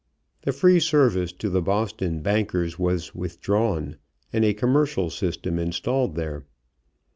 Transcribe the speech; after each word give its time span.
The 0.41 0.51
free 0.51 0.79
service 0.79 1.31
to 1.33 1.47
the 1.47 1.61
Boston 1.61 2.21
bankers 2.23 2.79
was 2.79 3.13
withdrawn 3.13 3.97
and 4.33 4.43
a 4.43 4.55
commercial 4.55 5.11
system 5.11 5.59
installed 5.59 6.15
there. 6.15 6.43